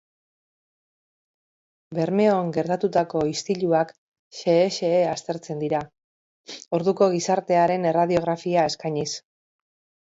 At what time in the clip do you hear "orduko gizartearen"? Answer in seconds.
6.81-7.89